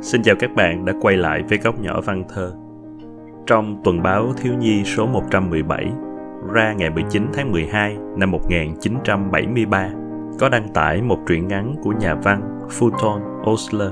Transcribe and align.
Xin 0.00 0.22
chào 0.22 0.34
các 0.38 0.54
bạn 0.54 0.84
đã 0.84 0.92
quay 1.00 1.16
lại 1.16 1.42
với 1.48 1.58
góc 1.58 1.80
nhỏ 1.80 2.00
văn 2.00 2.24
thơ. 2.34 2.52
Trong 3.46 3.80
tuần 3.84 4.02
báo 4.02 4.32
Thiếu 4.36 4.54
nhi 4.54 4.84
số 4.84 5.06
117 5.06 5.86
ra 6.52 6.72
ngày 6.72 6.90
19 6.90 7.26
tháng 7.32 7.52
12 7.52 7.96
năm 8.16 8.30
1973 8.30 9.90
có 10.38 10.48
đăng 10.48 10.68
tải 10.68 11.02
một 11.02 11.18
truyện 11.26 11.48
ngắn 11.48 11.74
của 11.82 11.92
nhà 12.00 12.14
văn 12.14 12.58
Fulton 12.78 13.20
Osler 13.50 13.90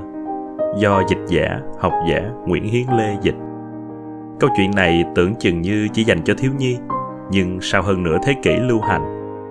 do 0.79 1.03
dịch 1.09 1.19
giả, 1.29 1.61
học 1.81 1.93
giả 2.11 2.31
Nguyễn 2.47 2.65
Hiến 2.65 2.87
Lê 2.99 3.17
dịch. 3.23 3.37
Câu 4.41 4.51
chuyện 4.57 4.71
này 4.77 5.05
tưởng 5.15 5.35
chừng 5.35 5.61
như 5.61 5.89
chỉ 5.93 6.05
dành 6.05 6.23
cho 6.25 6.35
thiếu 6.39 6.51
nhi, 6.59 6.79
nhưng 7.31 7.61
sau 7.61 7.83
hơn 7.83 8.03
nửa 8.03 8.19
thế 8.25 8.35
kỷ 8.43 8.57
lưu 8.57 8.81
hành, 8.81 9.03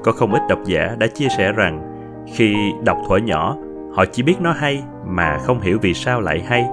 có 0.03 0.11
không 0.11 0.33
ít 0.33 0.41
độc 0.49 0.59
giả 0.65 0.95
đã 0.99 1.07
chia 1.07 1.27
sẻ 1.37 1.51
rằng 1.51 1.81
khi 2.33 2.55
đọc 2.85 2.97
thuở 3.07 3.17
nhỏ, 3.17 3.57
họ 3.95 4.05
chỉ 4.05 4.23
biết 4.23 4.35
nó 4.41 4.51
hay 4.51 4.83
mà 5.07 5.37
không 5.37 5.61
hiểu 5.61 5.77
vì 5.81 5.93
sao 5.93 6.21
lại 6.21 6.43
hay. 6.47 6.65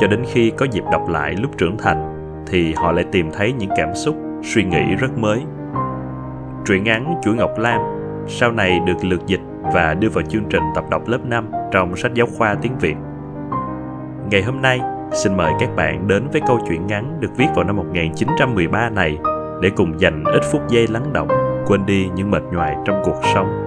Cho 0.00 0.06
đến 0.06 0.24
khi 0.32 0.50
có 0.50 0.66
dịp 0.70 0.84
đọc 0.92 1.08
lại 1.08 1.34
lúc 1.34 1.58
trưởng 1.58 1.78
thành, 1.78 2.12
thì 2.46 2.74
họ 2.74 2.92
lại 2.92 3.04
tìm 3.12 3.30
thấy 3.32 3.52
những 3.52 3.70
cảm 3.76 3.94
xúc, 3.94 4.16
suy 4.42 4.64
nghĩ 4.64 4.94
rất 4.94 5.18
mới. 5.18 5.42
Truyện 6.66 6.84
ngắn 6.84 7.14
Chuỗi 7.22 7.34
Ngọc 7.34 7.58
Lam 7.58 7.80
sau 8.28 8.52
này 8.52 8.80
được 8.86 9.04
lượt 9.04 9.26
dịch 9.26 9.40
và 9.74 9.94
đưa 9.94 10.08
vào 10.08 10.24
chương 10.24 10.44
trình 10.50 10.62
tập 10.74 10.84
đọc 10.90 11.08
lớp 11.08 11.24
5 11.24 11.50
trong 11.72 11.96
sách 11.96 12.14
giáo 12.14 12.26
khoa 12.38 12.54
tiếng 12.54 12.78
Việt. 12.78 12.96
Ngày 14.30 14.42
hôm 14.42 14.62
nay, 14.62 14.80
xin 15.12 15.36
mời 15.36 15.52
các 15.60 15.76
bạn 15.76 16.08
đến 16.08 16.28
với 16.32 16.40
câu 16.46 16.58
chuyện 16.68 16.86
ngắn 16.86 17.20
được 17.20 17.36
viết 17.36 17.46
vào 17.54 17.64
năm 17.64 17.76
1913 17.76 18.88
này 18.88 19.18
để 19.62 19.70
cùng 19.76 20.00
dành 20.00 20.24
ít 20.24 20.42
phút 20.52 20.68
giây 20.68 20.86
lắng 20.86 21.12
động, 21.12 21.28
quên 21.66 21.86
đi 21.86 22.08
những 22.14 22.30
mệt 22.30 22.42
nhoài 22.52 22.76
trong 22.84 23.02
cuộc 23.04 23.20
sống. 23.34 23.61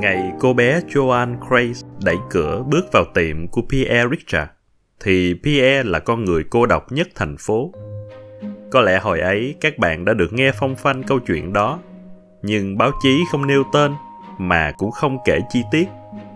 Ngày 0.00 0.32
cô 0.40 0.52
bé 0.52 0.80
Joan 0.88 1.36
Grace 1.48 1.88
đẩy 2.04 2.16
cửa 2.30 2.64
bước 2.68 2.92
vào 2.92 3.04
tiệm 3.14 3.48
của 3.48 3.62
Pierre 3.70 4.08
Richard, 4.10 4.50
thì 5.00 5.34
Pierre 5.44 5.82
là 5.82 5.98
con 5.98 6.24
người 6.24 6.44
cô 6.50 6.66
độc 6.66 6.92
nhất 6.92 7.08
thành 7.14 7.36
phố. 7.38 7.72
Có 8.70 8.80
lẽ 8.80 8.98
hồi 8.98 9.20
ấy 9.20 9.54
các 9.60 9.78
bạn 9.78 10.04
đã 10.04 10.14
được 10.14 10.32
nghe 10.32 10.52
phong 10.52 10.76
phanh 10.76 11.02
câu 11.02 11.18
chuyện 11.18 11.52
đó, 11.52 11.78
nhưng 12.42 12.78
báo 12.78 12.90
chí 13.02 13.20
không 13.32 13.46
nêu 13.46 13.64
tên 13.72 13.92
mà 14.38 14.72
cũng 14.78 14.90
không 14.90 15.18
kể 15.24 15.40
chi 15.50 15.62
tiết, 15.70 15.88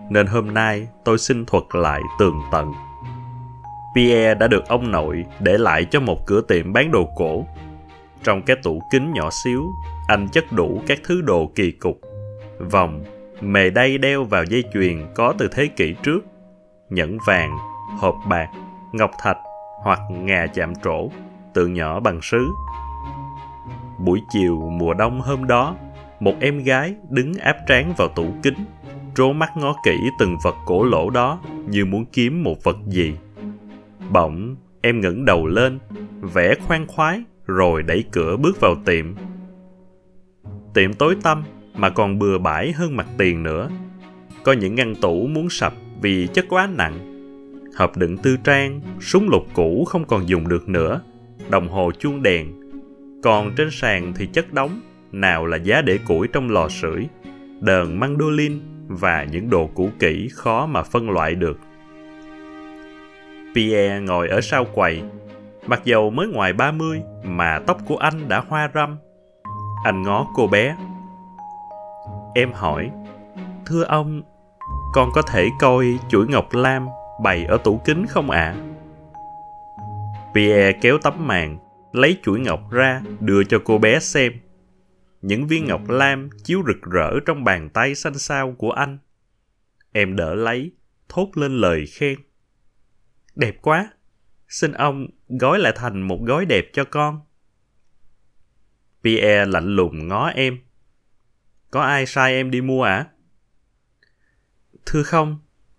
nên 0.09 0.27
hôm 0.27 0.53
nay 0.53 0.87
tôi 1.05 1.17
xin 1.17 1.45
thuật 1.45 1.63
lại 1.73 2.01
tường 2.19 2.39
tận. 2.51 2.71
Pierre 3.95 4.33
đã 4.33 4.47
được 4.47 4.67
ông 4.67 4.91
nội 4.91 5.25
để 5.39 5.57
lại 5.57 5.85
cho 5.91 5.99
một 5.99 6.25
cửa 6.25 6.41
tiệm 6.41 6.73
bán 6.73 6.91
đồ 6.91 7.09
cổ. 7.15 7.45
Trong 8.23 8.41
cái 8.41 8.55
tủ 8.63 8.81
kính 8.91 9.13
nhỏ 9.13 9.29
xíu, 9.43 9.65
anh 10.07 10.27
chất 10.31 10.51
đủ 10.51 10.81
các 10.87 10.99
thứ 11.03 11.21
đồ 11.21 11.51
kỳ 11.55 11.71
cục, 11.71 11.99
vòng, 12.71 13.03
mề 13.43 13.69
đay 13.69 13.97
đeo 13.97 14.23
vào 14.23 14.43
dây 14.43 14.63
chuyền 14.73 15.05
có 15.15 15.33
từ 15.37 15.47
thế 15.47 15.67
kỷ 15.67 15.95
trước, 16.03 16.25
nhẫn 16.89 17.17
vàng, 17.27 17.57
hộp 17.99 18.15
bạc, 18.29 18.47
ngọc 18.93 19.11
thạch 19.19 19.37
hoặc 19.83 19.99
ngà 20.09 20.47
chạm 20.47 20.73
trổ, 20.83 21.09
tượng 21.53 21.73
nhỏ 21.73 21.99
bằng 21.99 22.19
sứ. 22.21 22.47
Buổi 23.99 24.21
chiều 24.33 24.69
mùa 24.69 24.93
đông 24.93 25.21
hôm 25.21 25.47
đó, 25.47 25.75
một 26.19 26.33
em 26.39 26.63
gái 26.63 26.95
đứng 27.09 27.33
áp 27.33 27.57
trán 27.67 27.93
vào 27.97 28.07
tủ 28.07 28.27
kính, 28.43 28.65
trố 29.15 29.33
mắt 29.33 29.49
ngó 29.57 29.75
kỹ 29.83 29.97
từng 30.19 30.37
vật 30.43 30.55
cổ 30.65 30.83
lỗ 30.83 31.09
đó 31.09 31.39
như 31.67 31.85
muốn 31.85 32.05
kiếm 32.05 32.43
một 32.43 32.63
vật 32.63 32.77
gì. 32.87 33.17
Bỗng, 34.09 34.55
em 34.81 35.01
ngẩng 35.01 35.25
đầu 35.25 35.47
lên, 35.47 35.79
vẻ 36.21 36.55
khoan 36.67 36.87
khoái, 36.87 37.23
rồi 37.45 37.83
đẩy 37.83 38.03
cửa 38.11 38.37
bước 38.37 38.59
vào 38.59 38.75
tiệm. 38.85 39.15
Tiệm 40.73 40.93
tối 40.93 41.17
tăm 41.23 41.43
mà 41.75 41.89
còn 41.89 42.19
bừa 42.19 42.37
bãi 42.37 42.71
hơn 42.71 42.95
mặt 42.95 43.07
tiền 43.17 43.43
nữa. 43.43 43.69
Có 44.43 44.53
những 44.53 44.75
ngăn 44.75 44.95
tủ 44.95 45.27
muốn 45.27 45.49
sập 45.49 45.73
vì 46.01 46.27
chất 46.27 46.45
quá 46.49 46.69
nặng. 46.77 47.09
Hộp 47.77 47.97
đựng 47.97 48.17
tư 48.17 48.37
trang, 48.43 48.81
súng 49.01 49.29
lục 49.29 49.47
cũ 49.53 49.85
không 49.87 50.05
còn 50.05 50.29
dùng 50.29 50.47
được 50.47 50.69
nữa, 50.69 51.01
đồng 51.49 51.67
hồ 51.67 51.91
chuông 51.99 52.23
đèn. 52.23 52.53
Còn 53.23 53.51
trên 53.55 53.71
sàn 53.71 54.13
thì 54.15 54.25
chất 54.25 54.53
đóng, 54.53 54.81
nào 55.11 55.45
là 55.45 55.57
giá 55.57 55.81
để 55.81 55.99
củi 56.07 56.27
trong 56.27 56.49
lò 56.49 56.69
sưởi, 56.69 57.07
đờn 57.59 57.99
mandolin 57.99 58.59
và 58.87 59.23
những 59.23 59.49
đồ 59.49 59.69
cũ 59.73 59.89
kỹ 59.99 60.29
khó 60.31 60.65
mà 60.65 60.83
phân 60.83 61.09
loại 61.09 61.35
được. 61.35 61.59
Pierre 63.55 63.99
ngồi 63.99 64.27
ở 64.27 64.41
sau 64.41 64.65
quầy, 64.65 65.01
mặc 65.67 65.81
dầu 65.85 66.09
mới 66.09 66.27
ngoài 66.27 66.53
30 66.53 67.01
mà 67.23 67.59
tóc 67.67 67.77
của 67.87 67.97
anh 67.97 68.29
đã 68.29 68.43
hoa 68.47 68.71
râm. 68.73 68.97
Anh 69.85 70.01
ngó 70.01 70.27
cô 70.35 70.47
bé, 70.47 70.75
Em 72.35 72.51
hỏi, 72.53 72.91
thưa 73.65 73.83
ông, 73.83 74.21
con 74.93 75.09
có 75.13 75.21
thể 75.21 75.49
coi 75.59 75.99
chuỗi 76.09 76.27
ngọc 76.27 76.53
lam 76.53 76.87
bày 77.23 77.45
ở 77.45 77.57
tủ 77.57 77.81
kính 77.85 78.05
không 78.09 78.29
ạ? 78.29 78.55
À? 78.57 78.73
Pierre 80.35 80.79
kéo 80.81 80.97
tấm 80.97 81.27
màn, 81.27 81.57
lấy 81.91 82.17
chuỗi 82.23 82.39
ngọc 82.39 82.71
ra 82.71 83.01
đưa 83.19 83.43
cho 83.43 83.61
cô 83.65 83.77
bé 83.77 83.99
xem. 83.99 84.33
Những 85.21 85.47
viên 85.47 85.65
ngọc 85.65 85.89
lam 85.89 86.29
chiếu 86.43 86.63
rực 86.67 86.91
rỡ 86.91 87.19
trong 87.25 87.43
bàn 87.43 87.69
tay 87.69 87.95
xanh 87.95 88.17
xao 88.17 88.55
của 88.57 88.71
anh. 88.71 88.97
Em 89.91 90.15
đỡ 90.15 90.35
lấy, 90.35 90.71
thốt 91.09 91.29
lên 91.35 91.57
lời 91.57 91.85
khen. 91.85 92.19
Đẹp 93.35 93.55
quá, 93.61 93.91
xin 94.47 94.71
ông 94.71 95.07
gói 95.27 95.59
lại 95.59 95.73
thành 95.75 96.01
một 96.01 96.19
gói 96.25 96.45
đẹp 96.45 96.65
cho 96.73 96.83
con. 96.83 97.19
Pierre 99.03 99.45
lạnh 99.45 99.75
lùng 99.75 100.07
ngó 100.07 100.27
em. 100.27 100.57
Có 101.73 101.81
ai 101.81 102.05
sai 102.05 102.33
em 102.33 102.51
đi 102.51 102.61
mua 102.61 102.83
à? 102.83 103.05
Thưa 104.85 105.03
không, 105.03 105.37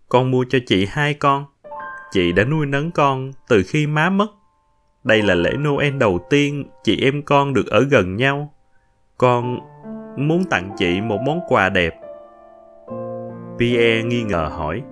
con 0.09 0.31
mua 0.31 0.45
cho 0.49 0.59
chị 0.65 0.87
hai 0.89 1.13
con. 1.13 1.45
Chị 2.11 2.31
đã 2.31 2.43
nuôi 2.43 2.65
nấng 2.65 2.91
con 2.91 3.31
từ 3.49 3.63
khi 3.67 3.87
má 3.87 4.09
mất. 4.09 4.27
Đây 5.03 5.21
là 5.21 5.35
lễ 5.35 5.51
Noel 5.57 5.97
đầu 5.97 6.19
tiên 6.29 6.65
chị 6.83 7.01
em 7.01 7.21
con 7.25 7.53
được 7.53 7.67
ở 7.67 7.83
gần 7.83 8.15
nhau. 8.15 8.53
Con 9.17 9.59
muốn 10.17 10.43
tặng 10.49 10.69
chị 10.77 11.01
một 11.01 11.17
món 11.25 11.39
quà 11.47 11.69
đẹp. 11.69 11.93
Pierre 13.59 14.03
nghi 14.03 14.23
ngờ 14.23 14.49
hỏi. 14.51 14.83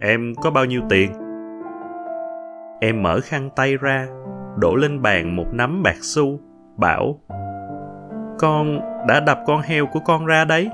Em 0.00 0.34
có 0.42 0.50
bao 0.50 0.64
nhiêu 0.64 0.82
tiền? 0.90 1.12
Em 2.80 3.02
mở 3.02 3.20
khăn 3.20 3.50
tay 3.56 3.76
ra, 3.76 4.08
đổ 4.58 4.74
lên 4.74 5.02
bàn 5.02 5.36
một 5.36 5.46
nắm 5.52 5.82
bạc 5.82 5.96
xu, 6.00 6.40
bảo 6.76 7.20
con 8.38 8.80
đã 9.08 9.20
đập 9.20 9.40
con 9.46 9.60
heo 9.60 9.86
của 9.86 10.00
con 10.00 10.26
ra 10.26 10.44
đấy. 10.44 10.70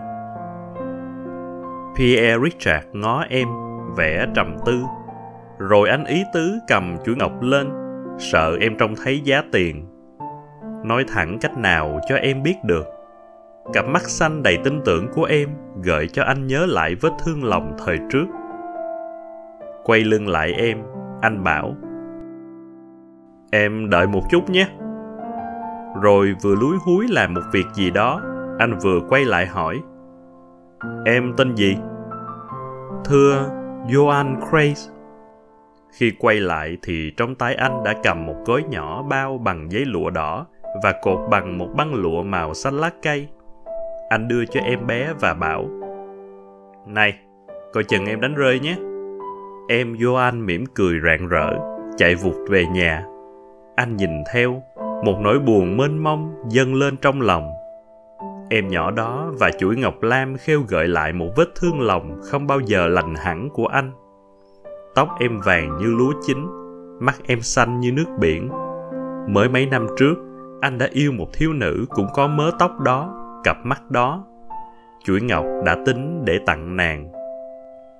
Pierre 1.98 2.38
Richard 2.44 2.86
ngó 2.92 3.24
em, 3.28 3.48
vẻ 3.96 4.26
trầm 4.34 4.56
tư. 4.66 4.82
Rồi 5.58 5.88
anh 5.88 6.04
ý 6.04 6.22
tứ 6.34 6.58
cầm 6.68 6.96
chuỗi 7.04 7.16
ngọc 7.16 7.42
lên, 7.42 7.70
sợ 8.18 8.56
em 8.60 8.76
trông 8.78 8.94
thấy 9.04 9.20
giá 9.20 9.42
tiền. 9.52 9.86
Nói 10.84 11.04
thẳng 11.08 11.38
cách 11.40 11.58
nào 11.58 12.00
cho 12.08 12.16
em 12.16 12.42
biết 12.42 12.56
được. 12.64 12.86
Cặp 13.72 13.84
mắt 13.88 14.02
xanh 14.02 14.42
đầy 14.42 14.58
tin 14.64 14.80
tưởng 14.84 15.08
của 15.14 15.24
em 15.24 15.48
gợi 15.82 16.08
cho 16.08 16.22
anh 16.22 16.46
nhớ 16.46 16.66
lại 16.66 16.94
vết 16.94 17.12
thương 17.24 17.44
lòng 17.44 17.76
thời 17.84 17.98
trước. 18.10 18.26
Quay 19.84 20.00
lưng 20.00 20.28
lại 20.28 20.52
em, 20.52 20.78
anh 21.20 21.44
bảo 21.44 21.74
Em 23.52 23.90
đợi 23.90 24.06
một 24.06 24.22
chút 24.30 24.50
nhé 24.50 24.68
rồi 26.02 26.34
vừa 26.42 26.54
lúi 26.54 26.76
húi 26.86 27.08
làm 27.08 27.34
một 27.34 27.40
việc 27.52 27.66
gì 27.74 27.90
đó, 27.90 28.20
anh 28.58 28.78
vừa 28.78 29.00
quay 29.08 29.24
lại 29.24 29.46
hỏi. 29.46 29.80
Em 31.04 31.34
tên 31.36 31.54
gì? 31.54 31.76
Thưa 33.04 33.50
joan 33.88 34.40
craze. 34.40 34.92
Khi 35.92 36.12
quay 36.18 36.40
lại 36.40 36.76
thì 36.82 37.12
trong 37.16 37.34
tay 37.34 37.54
anh 37.54 37.84
đã 37.84 37.94
cầm 38.02 38.26
một 38.26 38.36
gói 38.46 38.64
nhỏ 38.70 39.02
bao 39.02 39.38
bằng 39.38 39.72
giấy 39.72 39.84
lụa 39.84 40.10
đỏ 40.10 40.46
và 40.82 40.92
cột 41.02 41.18
bằng 41.30 41.58
một 41.58 41.68
băng 41.76 41.94
lụa 41.94 42.22
màu 42.22 42.54
xanh 42.54 42.74
lá 42.74 42.90
cây. 43.02 43.28
Anh 44.08 44.28
đưa 44.28 44.44
cho 44.44 44.60
em 44.60 44.86
bé 44.86 45.12
và 45.20 45.34
bảo, 45.34 45.68
này, 46.86 47.18
coi 47.72 47.84
chừng 47.84 48.06
em 48.06 48.20
đánh 48.20 48.34
rơi 48.34 48.60
nhé. 48.60 48.76
Em 49.68 49.92
joan 49.92 50.44
mỉm 50.44 50.64
cười 50.74 51.00
rạng 51.04 51.28
rỡ, 51.28 51.50
chạy 51.96 52.14
vụt 52.14 52.34
về 52.50 52.64
nhà. 52.66 53.04
Anh 53.76 53.96
nhìn 53.96 54.10
theo 54.32 54.62
một 55.04 55.20
nỗi 55.20 55.38
buồn 55.38 55.76
mênh 55.76 55.98
mông 55.98 56.34
dâng 56.48 56.74
lên 56.74 56.96
trong 56.96 57.20
lòng. 57.20 57.50
Em 58.50 58.68
nhỏ 58.68 58.90
đó 58.90 59.32
và 59.38 59.50
chuỗi 59.58 59.76
ngọc 59.76 60.02
lam 60.02 60.36
khêu 60.36 60.62
gợi 60.68 60.88
lại 60.88 61.12
một 61.12 61.28
vết 61.36 61.48
thương 61.54 61.80
lòng 61.80 62.20
không 62.22 62.46
bao 62.46 62.60
giờ 62.60 62.88
lành 62.88 63.14
hẳn 63.14 63.48
của 63.52 63.66
anh. 63.66 63.92
Tóc 64.94 65.08
em 65.20 65.40
vàng 65.44 65.78
như 65.78 65.86
lúa 65.86 66.12
chín, 66.26 66.46
mắt 67.00 67.14
em 67.26 67.40
xanh 67.40 67.80
như 67.80 67.92
nước 67.92 68.06
biển. 68.18 68.48
Mới 69.28 69.48
mấy 69.48 69.66
năm 69.66 69.86
trước, 69.98 70.14
anh 70.60 70.78
đã 70.78 70.88
yêu 70.92 71.12
một 71.12 71.28
thiếu 71.32 71.52
nữ 71.52 71.86
cũng 71.88 72.06
có 72.14 72.26
mớ 72.26 72.50
tóc 72.58 72.80
đó, 72.80 73.14
cặp 73.44 73.56
mắt 73.64 73.90
đó. 73.90 74.24
Chuỗi 75.04 75.20
ngọc 75.20 75.44
đã 75.64 75.76
tính 75.86 76.24
để 76.24 76.38
tặng 76.46 76.76
nàng. 76.76 77.12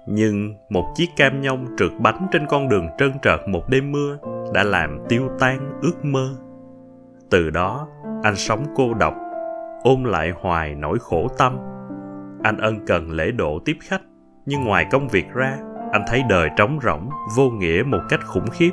Nhưng 0.06 0.54
một 0.68 0.84
chiếc 0.94 1.06
cam 1.16 1.40
nhông 1.40 1.66
trượt 1.78 1.90
bánh 1.98 2.26
trên 2.32 2.46
con 2.46 2.68
đường 2.68 2.86
trơn 2.98 3.12
trợt 3.22 3.40
một 3.48 3.68
đêm 3.68 3.92
mưa 3.92 4.18
đã 4.54 4.62
làm 4.62 4.98
tiêu 5.08 5.28
tan 5.38 5.72
ước 5.82 6.04
mơ 6.04 6.36
từ 7.30 7.50
đó 7.50 7.88
anh 8.22 8.36
sống 8.36 8.64
cô 8.76 8.94
độc 8.94 9.14
ôm 9.82 10.04
lại 10.04 10.32
hoài 10.40 10.74
nỗi 10.74 10.98
khổ 11.00 11.28
tâm. 11.38 11.56
Anh 12.42 12.58
ân 12.58 12.86
cần 12.86 13.10
lễ 13.10 13.30
độ 13.30 13.58
tiếp 13.64 13.76
khách 13.80 14.02
nhưng 14.46 14.64
ngoài 14.64 14.86
công 14.90 15.08
việc 15.08 15.24
ra 15.34 15.58
anh 15.92 16.04
thấy 16.08 16.22
đời 16.28 16.48
trống 16.56 16.78
rỗng 16.82 17.10
vô 17.36 17.50
nghĩa 17.50 17.82
một 17.86 18.00
cách 18.08 18.20
khủng 18.26 18.50
khiếp. 18.52 18.70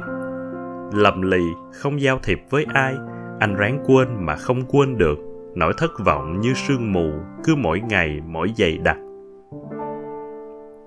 Lầm 0.93 1.21
lì 1.21 1.43
không 1.73 2.01
giao 2.01 2.19
thiệp 2.23 2.41
với 2.49 2.65
ai 2.73 2.95
anh 3.39 3.55
ráng 3.55 3.83
quên 3.85 4.25
mà 4.25 4.35
không 4.35 4.65
quên 4.65 4.97
được 4.97 5.17
nỗi 5.55 5.73
thất 5.77 5.91
vọng 6.05 6.39
như 6.41 6.53
sương 6.53 6.93
mù 6.93 7.11
cứ 7.43 7.55
mỗi 7.55 7.79
ngày 7.79 8.21
mỗi 8.25 8.53
dày 8.57 8.77
đặc. 8.77 8.97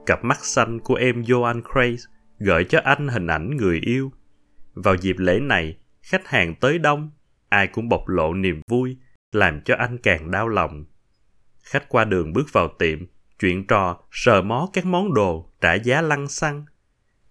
Cặp 0.07 0.25
mắt 0.25 0.39
xanh 0.45 0.81
của 0.81 0.95
em 0.95 1.23
Joan 1.23 1.63
Craze 1.63 2.07
gợi 2.39 2.65
cho 2.65 2.81
anh 2.85 3.09
hình 3.09 3.27
ảnh 3.27 3.57
người 3.57 3.81
yêu. 3.85 4.11
Vào 4.75 4.95
dịp 4.95 5.17
lễ 5.19 5.41
này, 5.41 5.77
khách 6.03 6.27
hàng 6.27 6.55
tới 6.61 6.79
đông, 6.79 7.11
ai 7.51 7.67
cũng 7.67 7.89
bộc 7.89 8.09
lộ 8.09 8.35
niềm 8.35 8.61
vui, 8.69 8.97
làm 9.33 9.61
cho 9.61 9.75
anh 9.79 9.99
càng 9.99 10.31
đau 10.31 10.49
lòng. 10.49 10.85
Khách 11.63 11.89
qua 11.89 12.05
đường 12.05 12.33
bước 12.33 12.53
vào 12.53 12.69
tiệm, 12.79 12.99
chuyện 13.39 13.67
trò, 13.67 14.01
sờ 14.11 14.43
mó 14.43 14.69
các 14.73 14.87
món 14.87 15.15
đồ, 15.15 15.53
trả 15.61 15.75
giá 15.75 16.01
lăng 16.01 16.29
xăng. 16.29 16.65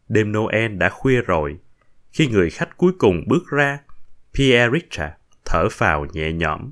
Đêm 0.07 0.31
Noel 0.31 0.75
đã 0.75 0.89
khuya 0.89 1.21
rồi. 1.21 1.59
Khi 2.11 2.27
người 2.27 2.49
khách 2.49 2.77
cuối 2.77 2.91
cùng 2.97 3.23
bước 3.27 3.47
ra, 3.47 3.79
Pierre 4.33 4.69
Richard 4.73 5.13
thở 5.45 5.69
phào 5.71 6.05
nhẹ 6.05 6.33
nhõm. 6.33 6.71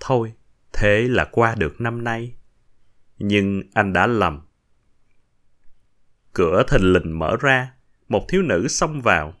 Thôi, 0.00 0.32
thế 0.72 1.08
là 1.08 1.24
qua 1.24 1.54
được 1.54 1.80
năm 1.80 2.04
nay. 2.04 2.34
Nhưng 3.18 3.62
anh 3.74 3.92
đã 3.92 4.06
lầm. 4.06 4.40
Cửa 6.32 6.62
thình 6.68 6.92
lình 6.92 7.18
mở 7.18 7.36
ra, 7.40 7.72
một 8.08 8.24
thiếu 8.28 8.42
nữ 8.42 8.68
xông 8.68 9.00
vào. 9.00 9.34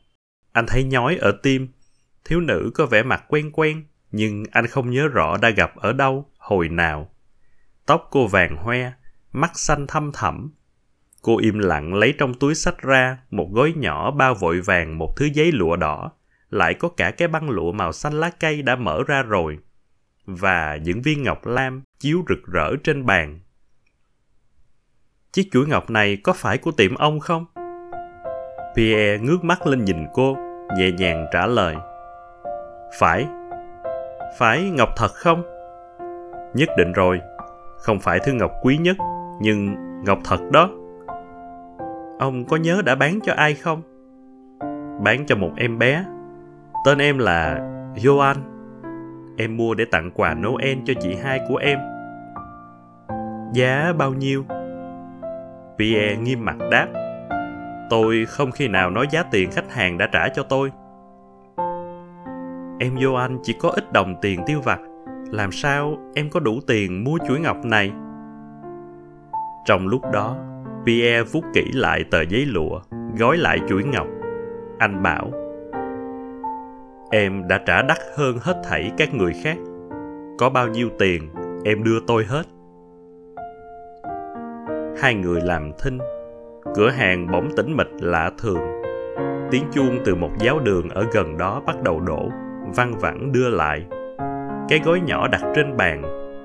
Anh 0.52 0.66
thấy 0.68 0.84
nhói 0.84 1.16
ở 1.16 1.32
tim. 1.42 1.68
Thiếu 2.28 2.40
nữ 2.40 2.70
có 2.74 2.86
vẻ 2.86 3.02
mặt 3.02 3.24
quen 3.28 3.50
quen, 3.52 3.84
nhưng 4.10 4.44
anh 4.50 4.66
không 4.66 4.90
nhớ 4.90 5.08
rõ 5.08 5.36
đã 5.36 5.50
gặp 5.50 5.76
ở 5.76 5.92
đâu, 5.92 6.26
hồi 6.38 6.68
nào. 6.68 7.10
Tóc 7.86 8.08
cô 8.10 8.26
vàng 8.26 8.56
hoe, 8.56 8.92
mắt 9.32 9.50
xanh 9.54 9.86
thâm 9.86 10.10
thẳm. 10.14 10.50
Cô 11.22 11.38
im 11.38 11.58
lặng 11.58 11.94
lấy 11.94 12.14
trong 12.18 12.34
túi 12.34 12.54
sách 12.54 12.78
ra 12.78 13.18
một 13.30 13.48
gói 13.52 13.72
nhỏ 13.76 14.10
bao 14.10 14.34
vội 14.34 14.60
vàng 14.60 14.98
một 14.98 15.16
thứ 15.16 15.28
giấy 15.34 15.52
lụa 15.52 15.76
đỏ, 15.76 16.12
lại 16.50 16.74
có 16.74 16.88
cả 16.88 17.10
cái 17.10 17.28
băng 17.28 17.50
lụa 17.50 17.72
màu 17.72 17.92
xanh 17.92 18.20
lá 18.20 18.30
cây 18.40 18.62
đã 18.62 18.76
mở 18.76 19.02
ra 19.06 19.22
rồi. 19.22 19.58
Và 20.26 20.76
những 20.76 21.02
viên 21.02 21.22
ngọc 21.22 21.46
lam 21.46 21.82
chiếu 21.98 22.24
rực 22.28 22.46
rỡ 22.46 22.76
trên 22.84 23.06
bàn 23.06 23.40
chiếc 25.38 25.48
chuỗi 25.52 25.66
ngọc 25.66 25.90
này 25.90 26.16
có 26.16 26.32
phải 26.32 26.58
của 26.58 26.70
tiệm 26.70 26.94
ông 26.94 27.20
không? 27.20 27.46
Pierre 28.76 29.18
ngước 29.24 29.44
mắt 29.44 29.66
lên 29.66 29.84
nhìn 29.84 30.06
cô, 30.14 30.36
nhẹ 30.76 30.90
nhàng 30.90 31.26
trả 31.32 31.46
lời. 31.46 31.76
Phải. 32.92 33.26
Phải 34.38 34.70
ngọc 34.70 34.88
thật 34.96 35.10
không? 35.14 35.42
Nhất 36.54 36.68
định 36.78 36.92
rồi. 36.92 37.20
Không 37.78 37.98
phải 38.00 38.18
thứ 38.18 38.32
ngọc 38.32 38.52
quý 38.62 38.76
nhất, 38.76 38.96
nhưng 39.40 39.74
ngọc 40.04 40.18
thật 40.24 40.40
đó. 40.52 40.70
Ông 42.18 42.44
có 42.48 42.56
nhớ 42.56 42.82
đã 42.84 42.94
bán 42.94 43.18
cho 43.22 43.32
ai 43.36 43.54
không? 43.54 43.82
Bán 45.04 45.26
cho 45.26 45.36
một 45.36 45.50
em 45.56 45.78
bé. 45.78 46.04
Tên 46.84 46.98
em 46.98 47.18
là 47.18 47.58
Joan. 47.94 48.34
Em 49.36 49.56
mua 49.56 49.74
để 49.74 49.84
tặng 49.84 50.10
quà 50.14 50.34
Noel 50.34 50.78
cho 50.84 50.94
chị 51.00 51.16
hai 51.22 51.40
của 51.48 51.56
em. 51.56 51.78
Giá 53.52 53.92
bao 53.98 54.12
nhiêu? 54.12 54.44
Pierre 55.78 56.16
nghiêm 56.16 56.44
mặt 56.44 56.56
đáp 56.70 56.88
Tôi 57.90 58.24
không 58.28 58.50
khi 58.50 58.68
nào 58.68 58.90
nói 58.90 59.06
giá 59.10 59.22
tiền 59.22 59.50
khách 59.50 59.72
hàng 59.72 59.98
đã 59.98 60.06
trả 60.12 60.28
cho 60.28 60.42
tôi. 60.42 60.70
Em 62.80 62.96
vô 63.00 63.12
anh 63.12 63.38
chỉ 63.42 63.56
có 63.60 63.68
ít 63.68 63.92
đồng 63.92 64.14
tiền 64.22 64.40
tiêu 64.46 64.60
vặt. 64.64 64.80
Làm 65.30 65.52
sao 65.52 65.96
em 66.14 66.30
có 66.30 66.40
đủ 66.40 66.60
tiền 66.66 67.04
mua 67.04 67.18
chuỗi 67.28 67.40
ngọc 67.40 67.64
này? 67.64 67.92
Trong 69.64 69.88
lúc 69.88 70.02
đó, 70.12 70.36
Pierre 70.86 71.22
vuốt 71.32 71.44
kỹ 71.54 71.64
lại 71.74 72.04
tờ 72.10 72.22
giấy 72.22 72.44
lụa, 72.46 72.80
gói 73.18 73.36
lại 73.36 73.60
chuỗi 73.68 73.84
ngọc. 73.84 74.06
Anh 74.78 75.02
bảo, 75.02 75.30
Em 77.10 77.48
đã 77.48 77.60
trả 77.66 77.82
đắt 77.82 77.98
hơn 78.16 78.38
hết 78.40 78.62
thảy 78.64 78.92
các 78.96 79.14
người 79.14 79.32
khác. 79.42 79.56
Có 80.38 80.50
bao 80.50 80.68
nhiêu 80.68 80.88
tiền, 80.98 81.28
em 81.64 81.84
đưa 81.84 82.00
tôi 82.06 82.24
hết 82.24 82.46
hai 85.00 85.14
người 85.14 85.40
làm 85.40 85.72
thinh 85.78 85.98
cửa 86.74 86.90
hàng 86.90 87.26
bỗng 87.32 87.48
tĩnh 87.56 87.76
mịch 87.76 87.90
lạ 88.00 88.30
thường 88.38 88.58
tiếng 89.50 89.64
chuông 89.72 89.98
từ 90.04 90.14
một 90.14 90.30
giáo 90.38 90.58
đường 90.58 90.88
ở 90.88 91.06
gần 91.12 91.38
đó 91.38 91.62
bắt 91.66 91.82
đầu 91.82 92.00
đổ 92.00 92.28
văng 92.72 92.98
vẳng 92.98 93.32
đưa 93.32 93.48
lại 93.48 93.86
cái 94.68 94.80
gói 94.84 95.00
nhỏ 95.00 95.28
đặt 95.28 95.42
trên 95.54 95.76
bàn 95.76 96.02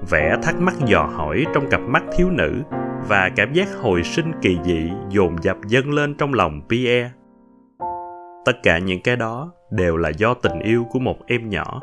vẻ 0.10 0.38
thắc 0.44 0.56
mắc 0.60 0.76
dò 0.86 1.10
hỏi 1.14 1.46
trong 1.54 1.70
cặp 1.70 1.82
mắt 1.82 2.04
thiếu 2.18 2.30
nữ 2.30 2.62
và 3.08 3.30
cảm 3.36 3.54
giác 3.54 3.68
hồi 3.82 4.04
sinh 4.04 4.32
kỳ 4.42 4.58
dị 4.64 4.92
dồn 5.10 5.36
dập 5.42 5.58
dâng 5.68 5.92
lên 5.92 6.16
trong 6.16 6.34
lòng 6.34 6.62
Pierre. 6.70 7.12
Tất 8.46 8.64
cả 8.64 8.78
những 8.78 9.02
cái 9.02 9.16
đó 9.16 9.52
đều 9.72 9.98
là 9.98 10.10
do 10.10 10.34
tình 10.34 10.60
yêu 10.60 10.86
của 10.92 11.00
một 11.00 11.18
em 11.28 11.50
nhỏ. 11.50 11.80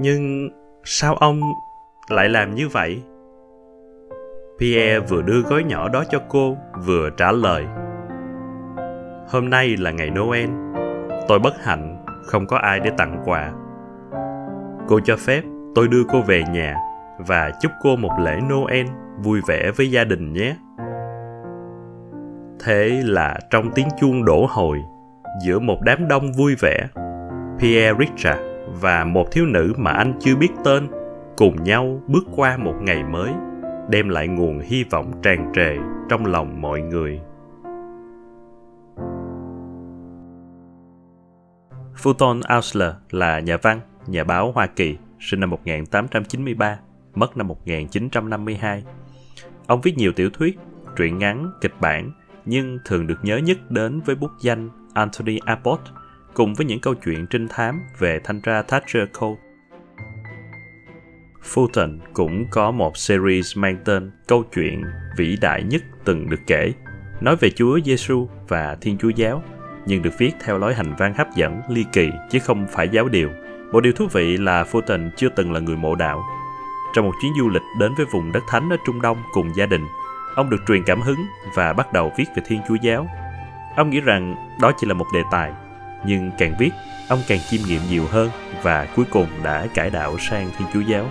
Nhưng 0.00 0.50
sao 0.84 1.14
ông 1.14 1.40
lại 2.10 2.28
làm 2.28 2.54
như 2.54 2.68
vậy? 2.68 3.02
Pierre 4.60 4.98
vừa 4.98 5.22
đưa 5.22 5.40
gói 5.40 5.64
nhỏ 5.64 5.88
đó 5.88 6.04
cho 6.10 6.18
cô, 6.28 6.56
vừa 6.84 7.10
trả 7.10 7.32
lời. 7.32 7.64
Hôm 9.28 9.50
nay 9.50 9.76
là 9.76 9.90
ngày 9.90 10.10
Noel. 10.10 10.50
Tôi 11.28 11.38
bất 11.38 11.64
hạnh, 11.64 11.93
không 12.26 12.46
có 12.46 12.56
ai 12.56 12.80
để 12.80 12.90
tặng 12.96 13.22
quà. 13.24 13.52
Cô 14.88 15.00
cho 15.04 15.16
phép 15.16 15.42
tôi 15.74 15.88
đưa 15.88 16.02
cô 16.12 16.20
về 16.20 16.42
nhà 16.52 16.76
và 17.18 17.50
chúc 17.60 17.72
cô 17.82 17.96
một 17.96 18.12
lễ 18.24 18.40
Noel 18.52 18.86
vui 19.18 19.40
vẻ 19.48 19.70
với 19.76 19.90
gia 19.90 20.04
đình 20.04 20.32
nhé. 20.32 20.56
Thế 22.64 23.02
là 23.04 23.38
trong 23.50 23.70
tiếng 23.74 23.88
chuông 24.00 24.24
đổ 24.24 24.46
hồi, 24.50 24.78
giữa 25.44 25.58
một 25.58 25.78
đám 25.82 26.08
đông 26.08 26.32
vui 26.32 26.54
vẻ, 26.60 26.86
Pierre 27.58 27.98
Richard 27.98 28.40
và 28.80 29.04
một 29.04 29.26
thiếu 29.32 29.46
nữ 29.46 29.72
mà 29.76 29.90
anh 29.90 30.12
chưa 30.20 30.36
biết 30.36 30.50
tên 30.64 30.88
cùng 31.36 31.64
nhau 31.64 32.00
bước 32.06 32.24
qua 32.36 32.56
một 32.56 32.74
ngày 32.80 33.04
mới 33.04 33.30
đem 33.88 34.08
lại 34.08 34.28
nguồn 34.28 34.60
hy 34.60 34.84
vọng 34.90 35.12
tràn 35.22 35.52
trề 35.54 35.76
trong 36.08 36.26
lòng 36.26 36.60
mọi 36.60 36.80
người. 36.80 37.20
Fulton 42.02 42.40
Ausler 42.42 42.92
là 43.10 43.40
nhà 43.40 43.56
văn, 43.56 43.80
nhà 44.06 44.24
báo 44.24 44.52
Hoa 44.52 44.66
Kỳ, 44.66 44.96
sinh 45.20 45.40
năm 45.40 45.50
1893, 45.50 46.78
mất 47.14 47.36
năm 47.36 47.48
1952. 47.48 48.82
Ông 49.66 49.80
viết 49.80 49.96
nhiều 49.96 50.12
tiểu 50.12 50.30
thuyết, 50.30 50.58
truyện 50.96 51.18
ngắn, 51.18 51.50
kịch 51.60 51.74
bản, 51.80 52.12
nhưng 52.44 52.78
thường 52.84 53.06
được 53.06 53.18
nhớ 53.22 53.36
nhất 53.36 53.70
đến 53.70 54.00
với 54.00 54.16
bút 54.16 54.30
danh 54.40 54.70
Anthony 54.94 55.38
Abbott, 55.44 55.82
cùng 56.34 56.54
với 56.54 56.66
những 56.66 56.80
câu 56.80 56.94
chuyện 56.94 57.26
trinh 57.30 57.48
thám 57.48 57.80
về 57.98 58.20
thanh 58.24 58.40
tra 58.40 58.62
Thatcher 58.62 59.08
Cole 59.18 59.36
Fulton 61.54 61.98
cũng 62.12 62.46
có 62.50 62.70
một 62.70 62.96
series 62.96 63.56
mang 63.56 63.78
tên 63.84 64.10
Câu 64.26 64.44
chuyện 64.54 64.82
vĩ 65.16 65.36
đại 65.40 65.62
nhất 65.62 65.82
từng 66.04 66.30
được 66.30 66.40
kể, 66.46 66.72
nói 67.20 67.36
về 67.36 67.50
Chúa 67.50 67.78
Giêsu 67.84 68.28
và 68.48 68.76
Thiên 68.80 68.98
Chúa 68.98 69.08
Giáo, 69.08 69.42
nhưng 69.86 70.02
được 70.02 70.18
viết 70.18 70.32
theo 70.44 70.58
lối 70.58 70.74
hành 70.74 70.94
văn 70.94 71.14
hấp 71.14 71.34
dẫn, 71.34 71.60
ly 71.68 71.84
kỳ 71.92 72.10
chứ 72.30 72.38
không 72.38 72.66
phải 72.72 72.88
giáo 72.88 73.08
điều. 73.08 73.30
Một 73.72 73.80
điều 73.80 73.92
thú 73.92 74.06
vị 74.12 74.36
là 74.36 74.64
Fulton 74.72 75.10
chưa 75.16 75.28
từng 75.28 75.52
là 75.52 75.60
người 75.60 75.76
mộ 75.76 75.94
đạo. 75.94 76.24
Trong 76.94 77.04
một 77.04 77.12
chuyến 77.22 77.32
du 77.38 77.48
lịch 77.48 77.62
đến 77.78 77.94
với 77.96 78.06
vùng 78.06 78.32
đất 78.32 78.44
thánh 78.48 78.70
ở 78.70 78.76
Trung 78.86 79.02
Đông 79.02 79.22
cùng 79.32 79.56
gia 79.56 79.66
đình, 79.66 79.86
ông 80.34 80.50
được 80.50 80.62
truyền 80.68 80.82
cảm 80.84 81.00
hứng 81.00 81.26
và 81.54 81.72
bắt 81.72 81.92
đầu 81.92 82.12
viết 82.16 82.24
về 82.36 82.42
Thiên 82.46 82.60
Chúa 82.68 82.76
Giáo. 82.82 83.06
Ông 83.76 83.90
nghĩ 83.90 84.00
rằng 84.00 84.34
đó 84.60 84.72
chỉ 84.78 84.86
là 84.86 84.94
một 84.94 85.06
đề 85.14 85.22
tài, 85.30 85.52
nhưng 86.06 86.30
càng 86.38 86.54
viết, 86.58 86.70
ông 87.08 87.18
càng 87.28 87.38
chiêm 87.50 87.60
nghiệm 87.66 87.80
nhiều 87.90 88.04
hơn 88.10 88.30
và 88.62 88.86
cuối 88.96 89.04
cùng 89.10 89.26
đã 89.42 89.66
cải 89.74 89.90
đạo 89.90 90.18
sang 90.18 90.50
Thiên 90.58 90.68
Chúa 90.72 90.80
Giáo. 90.80 91.06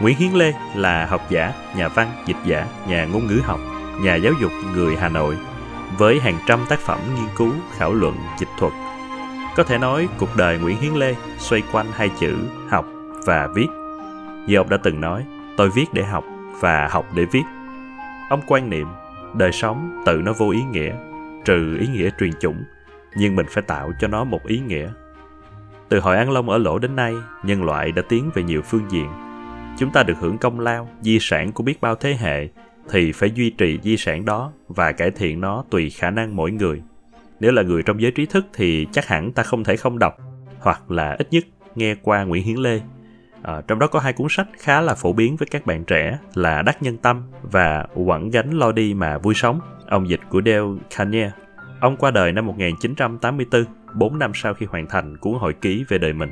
Nguyễn 0.00 0.16
Hiến 0.16 0.32
Lê 0.32 0.52
là 0.74 1.06
học 1.06 1.30
giả, 1.30 1.52
nhà 1.76 1.88
văn, 1.88 2.08
dịch 2.26 2.36
giả, 2.44 2.66
nhà 2.88 3.04
ngôn 3.04 3.26
ngữ 3.26 3.40
học, 3.44 3.60
nhà 4.00 4.14
giáo 4.14 4.32
dục 4.40 4.52
người 4.74 4.96
Hà 4.96 5.08
Nội 5.08 5.36
với 5.98 6.20
hàng 6.20 6.38
trăm 6.46 6.60
tác 6.68 6.78
phẩm 6.78 6.98
nghiên 7.14 7.28
cứu, 7.36 7.52
khảo 7.76 7.94
luận, 7.94 8.16
dịch 8.38 8.48
thuật. 8.58 8.72
Có 9.56 9.64
thể 9.64 9.78
nói 9.78 10.08
cuộc 10.18 10.36
đời 10.36 10.58
Nguyễn 10.58 10.76
Hiến 10.80 10.92
Lê 10.92 11.14
xoay 11.38 11.62
quanh 11.72 11.86
hai 11.92 12.10
chữ 12.20 12.36
học 12.68 12.86
và 13.26 13.48
viết. 13.54 13.66
Như 14.46 14.56
ông 14.56 14.68
đã 14.68 14.76
từng 14.76 15.00
nói, 15.00 15.26
tôi 15.56 15.70
viết 15.70 15.86
để 15.92 16.04
học 16.04 16.24
và 16.60 16.88
học 16.90 17.06
để 17.14 17.24
viết. 17.24 17.44
Ông 18.30 18.40
quan 18.46 18.70
niệm, 18.70 18.86
đời 19.34 19.52
sống 19.52 20.02
tự 20.06 20.16
nó 20.16 20.32
vô 20.32 20.50
ý 20.50 20.62
nghĩa, 20.62 20.94
trừ 21.44 21.78
ý 21.80 21.86
nghĩa 21.86 22.10
truyền 22.18 22.32
chủng, 22.40 22.64
nhưng 23.16 23.36
mình 23.36 23.46
phải 23.50 23.62
tạo 23.62 23.92
cho 24.00 24.08
nó 24.08 24.24
một 24.24 24.46
ý 24.46 24.58
nghĩa. 24.58 24.90
Từ 25.88 26.00
hội 26.00 26.16
An 26.16 26.30
Long 26.30 26.50
ở 26.50 26.58
lỗ 26.58 26.78
đến 26.78 26.96
nay, 26.96 27.14
nhân 27.42 27.62
loại 27.62 27.92
đã 27.92 28.02
tiến 28.08 28.30
về 28.34 28.42
nhiều 28.42 28.62
phương 28.62 28.90
diện 28.90 29.08
chúng 29.80 29.90
ta 29.90 30.02
được 30.02 30.14
hưởng 30.20 30.38
công 30.38 30.60
lao, 30.60 30.88
di 31.00 31.18
sản 31.20 31.52
của 31.52 31.62
biết 31.62 31.80
bao 31.80 31.94
thế 31.94 32.16
hệ, 32.20 32.48
thì 32.90 33.12
phải 33.12 33.30
duy 33.34 33.50
trì 33.50 33.78
di 33.82 33.96
sản 33.96 34.24
đó 34.24 34.52
và 34.68 34.92
cải 34.92 35.10
thiện 35.10 35.40
nó 35.40 35.64
tùy 35.70 35.90
khả 35.90 36.10
năng 36.10 36.36
mỗi 36.36 36.50
người. 36.50 36.82
Nếu 37.40 37.52
là 37.52 37.62
người 37.62 37.82
trong 37.82 38.02
giới 38.02 38.10
trí 38.10 38.26
thức 38.26 38.46
thì 38.54 38.86
chắc 38.92 39.06
hẳn 39.06 39.32
ta 39.32 39.42
không 39.42 39.64
thể 39.64 39.76
không 39.76 39.98
đọc, 39.98 40.16
hoặc 40.58 40.90
là 40.90 41.16
ít 41.18 41.28
nhất 41.30 41.44
nghe 41.74 41.94
qua 41.94 42.24
Nguyễn 42.24 42.44
Hiến 42.44 42.56
Lê. 42.56 42.80
À, 43.42 43.60
trong 43.68 43.78
đó 43.78 43.86
có 43.86 44.00
hai 44.00 44.12
cuốn 44.12 44.26
sách 44.30 44.48
khá 44.58 44.80
là 44.80 44.94
phổ 44.94 45.12
biến 45.12 45.36
với 45.36 45.48
các 45.50 45.66
bạn 45.66 45.84
trẻ 45.84 46.18
là 46.34 46.62
Đắc 46.62 46.82
Nhân 46.82 46.96
Tâm 46.96 47.22
và 47.42 47.86
Quẳng 48.06 48.30
gánh 48.30 48.50
lo 48.50 48.72
đi 48.72 48.94
mà 48.94 49.18
vui 49.18 49.34
sống, 49.34 49.60
ông 49.88 50.08
dịch 50.08 50.20
của 50.28 50.42
Dale 50.46 50.80
Carnegie. 50.96 51.30
Ông 51.80 51.96
qua 51.96 52.10
đời 52.10 52.32
năm 52.32 52.46
1984, 52.46 53.64
4 53.94 54.18
năm 54.18 54.32
sau 54.34 54.54
khi 54.54 54.66
hoàn 54.66 54.86
thành 54.86 55.16
cuốn 55.16 55.34
hồi 55.38 55.54
ký 55.60 55.84
về 55.88 55.98
đời 55.98 56.12
mình. 56.12 56.30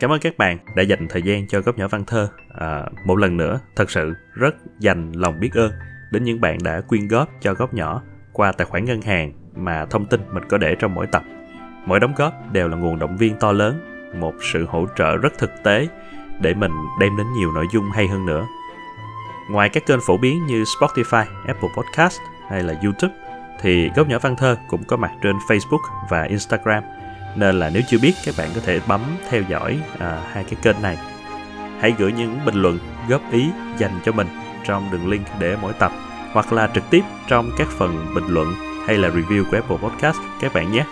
Cảm 0.00 0.12
ơn 0.12 0.20
các 0.20 0.38
bạn 0.38 0.58
đã 0.76 0.82
dành 0.82 1.06
thời 1.08 1.22
gian 1.22 1.48
cho 1.48 1.60
góc 1.60 1.78
nhỏ 1.78 1.88
văn 1.88 2.04
thơ. 2.06 2.28
À, 2.58 2.82
một 3.06 3.18
lần 3.18 3.36
nữa, 3.36 3.60
thật 3.76 3.90
sự 3.90 4.14
rất 4.34 4.54
dành 4.78 5.12
lòng 5.12 5.40
biết 5.40 5.50
ơn 5.54 5.72
đến 6.10 6.24
những 6.24 6.40
bạn 6.40 6.58
đã 6.62 6.80
quyên 6.80 7.08
góp 7.08 7.28
cho 7.40 7.54
góc 7.54 7.74
nhỏ 7.74 8.02
qua 8.32 8.52
tài 8.52 8.66
khoản 8.66 8.84
ngân 8.84 9.02
hàng 9.02 9.32
mà 9.56 9.86
thông 9.86 10.06
tin 10.06 10.20
mình 10.32 10.42
có 10.48 10.58
để 10.58 10.74
trong 10.74 10.94
mỗi 10.94 11.06
tập. 11.06 11.22
Mỗi 11.86 12.00
đóng 12.00 12.12
góp 12.16 12.52
đều 12.52 12.68
là 12.68 12.76
nguồn 12.76 12.98
động 12.98 13.16
viên 13.16 13.36
to 13.40 13.52
lớn, 13.52 13.80
một 14.20 14.34
sự 14.52 14.66
hỗ 14.68 14.86
trợ 14.96 15.16
rất 15.16 15.32
thực 15.38 15.50
tế 15.62 15.88
để 16.40 16.54
mình 16.54 16.72
đem 17.00 17.16
đến 17.16 17.26
nhiều 17.32 17.52
nội 17.52 17.66
dung 17.72 17.84
hay 17.94 18.08
hơn 18.08 18.26
nữa. 18.26 18.46
Ngoài 19.50 19.68
các 19.68 19.86
kênh 19.86 20.00
phổ 20.06 20.16
biến 20.16 20.46
như 20.46 20.62
Spotify, 20.62 21.24
Apple 21.46 21.68
Podcast 21.76 22.20
hay 22.48 22.62
là 22.62 22.74
YouTube 22.82 23.14
thì 23.60 23.90
Góc 23.96 24.08
Nhỏ 24.08 24.18
Văn 24.18 24.36
Thơ 24.36 24.56
cũng 24.68 24.84
có 24.84 24.96
mặt 24.96 25.10
trên 25.22 25.36
Facebook 25.48 25.82
và 26.08 26.22
Instagram 26.22 26.82
nên 27.36 27.58
là 27.58 27.70
nếu 27.74 27.82
chưa 27.88 27.98
biết 28.02 28.12
các 28.24 28.34
bạn 28.38 28.50
có 28.54 28.60
thể 28.64 28.80
bấm 28.88 29.00
theo 29.30 29.42
dõi 29.48 29.80
à, 29.98 30.22
hai 30.32 30.44
cái 30.44 30.54
kênh 30.62 30.82
này 30.82 30.98
hãy 31.82 31.94
gửi 31.98 32.12
những 32.12 32.44
bình 32.44 32.54
luận 32.54 32.78
góp 33.08 33.32
ý 33.32 33.50
dành 33.78 34.00
cho 34.04 34.12
mình 34.12 34.26
trong 34.64 34.88
đường 34.92 35.08
link 35.08 35.26
để 35.38 35.56
mỗi 35.62 35.72
tập 35.72 35.92
hoặc 36.32 36.52
là 36.52 36.70
trực 36.74 36.90
tiếp 36.90 37.02
trong 37.28 37.50
các 37.58 37.68
phần 37.68 38.06
bình 38.14 38.24
luận 38.28 38.54
hay 38.86 38.98
là 38.98 39.08
review 39.08 39.44
của 39.50 39.56
Apple 39.56 39.76
Podcast 39.76 40.18
các 40.40 40.54
bạn 40.54 40.72
nhé. 40.72 40.84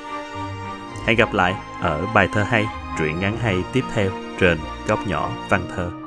Hẹn 1.06 1.16
gặp 1.16 1.34
lại 1.34 1.54
ở 1.80 2.06
bài 2.14 2.28
thơ 2.32 2.42
hay, 2.42 2.66
truyện 2.98 3.20
ngắn 3.20 3.36
hay 3.42 3.62
tiếp 3.72 3.84
theo 3.94 4.10
trên 4.40 4.58
góc 4.86 5.06
nhỏ 5.06 5.30
văn 5.48 5.62
thơ. 5.76 5.99